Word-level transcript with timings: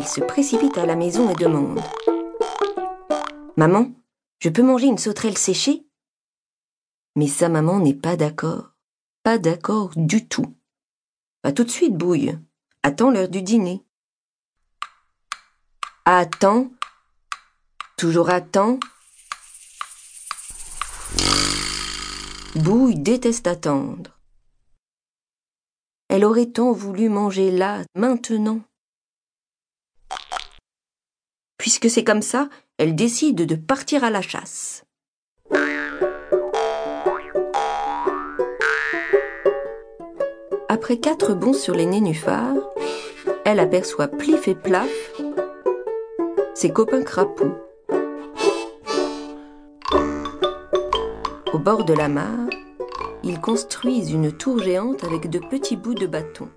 elle 0.00 0.08
se 0.08 0.22
précipite 0.22 0.78
à 0.78 0.86
la 0.86 0.96
maison 0.96 1.28
et 1.28 1.34
demande 1.34 1.78
Maman, 3.58 3.90
je 4.38 4.48
peux 4.48 4.62
manger 4.62 4.86
une 4.86 4.96
sauterelle 4.96 5.36
séchée? 5.36 5.84
Mais 7.16 7.26
sa 7.26 7.50
maman 7.50 7.80
n'est 7.80 7.92
pas 7.92 8.16
d'accord. 8.16 8.70
Pas 9.22 9.36
d'accord 9.36 9.90
du 9.96 10.26
tout. 10.26 10.56
Pas 11.42 11.52
tout 11.52 11.64
de 11.64 11.70
suite, 11.70 11.94
Bouille. 11.94 12.38
Attends 12.82 13.10
l'heure 13.10 13.28
du 13.28 13.42
dîner. 13.42 13.84
Attends. 16.06 16.70
Toujours 17.98 18.30
attends. 18.30 18.80
Bouille 22.54 22.98
déteste 22.98 23.46
attendre. 23.46 24.18
Elle 26.08 26.24
aurait 26.24 26.46
tant 26.46 26.72
voulu 26.72 27.10
manger 27.10 27.50
là, 27.50 27.82
maintenant. 27.94 28.62
Puisque 31.70 31.88
c'est 31.88 32.02
comme 32.02 32.20
ça, 32.20 32.48
elle 32.78 32.96
décide 32.96 33.46
de 33.46 33.54
partir 33.54 34.02
à 34.02 34.10
la 34.10 34.22
chasse. 34.22 34.82
Après 40.68 40.96
quatre 40.98 41.32
bonds 41.32 41.52
sur 41.52 41.76
les 41.76 41.86
nénuphars, 41.86 42.56
elle 43.44 43.60
aperçoit 43.60 44.08
Plif 44.08 44.48
et 44.48 44.56
Plaf, 44.56 44.90
ses 46.54 46.72
copains 46.72 47.04
crapauds. 47.04 47.54
Au 51.52 51.58
bord 51.60 51.84
de 51.84 51.94
la 51.94 52.08
mare, 52.08 52.48
ils 53.22 53.40
construisent 53.40 54.10
une 54.10 54.32
tour 54.32 54.58
géante 54.58 55.04
avec 55.04 55.30
de 55.30 55.38
petits 55.38 55.76
bouts 55.76 55.94
de 55.94 56.08
bâton. 56.08 56.48